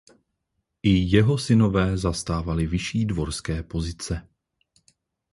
[0.83, 4.29] I jeho synové zastávali vyšší dvorské pozice.